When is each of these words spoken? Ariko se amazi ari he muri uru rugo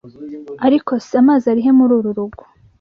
Ariko 0.65 0.91
se 1.05 1.13
amazi 1.21 1.45
ari 1.51 1.61
he 1.65 1.71
muri 1.79 1.93
uru 1.97 2.09
rugo 2.17 2.43